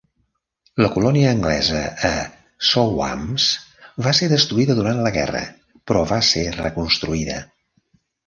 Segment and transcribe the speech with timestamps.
[0.83, 2.09] La colònia anglesa a
[2.69, 3.45] Sowams
[4.07, 5.43] va ser destruïda durant la guerra,
[5.91, 7.37] però va ser reconstruïda.